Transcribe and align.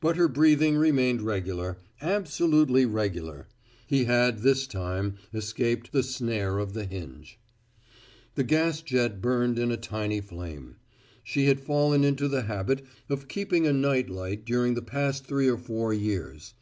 But 0.00 0.14
her 0.16 0.28
breathing 0.28 0.76
remained 0.76 1.20
regular, 1.20 1.78
absolutely 2.00 2.86
regular; 2.86 3.48
he 3.88 4.04
had 4.04 4.38
this 4.38 4.68
time 4.68 5.16
escaped 5.34 5.90
the 5.90 6.04
snare 6.04 6.58
of 6.60 6.74
the 6.74 6.84
hinge. 6.84 7.40
The 8.36 8.44
gas 8.44 8.82
jet 8.82 9.20
burned 9.20 9.58
in 9.58 9.72
a 9.72 9.76
tiny 9.76 10.20
flame. 10.20 10.76
She 11.24 11.46
had 11.46 11.58
fallen 11.58 12.04
into 12.04 12.28
the 12.28 12.42
habit 12.42 12.84
of 13.08 13.26
keeping 13.26 13.66
a 13.66 13.72
night 13.72 14.08
light 14.08 14.44
during 14.44 14.74
the 14.74 14.80
past 14.80 15.26
three 15.26 15.48
or 15.48 15.58
four 15.58 15.92
years. 15.92 16.54